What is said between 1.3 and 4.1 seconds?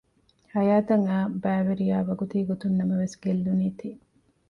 ބައިވެރިޔާ ވަގުތީގޮތުން ނަމަވެސް ގެއްލުނީތީ